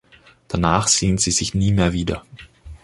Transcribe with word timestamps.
Danach 0.47 0.87
sehen 0.87 1.19
sie 1.19 1.29
sich 1.29 1.53
nie 1.53 1.71
mehr 1.71 1.93
wieder. 1.93 2.25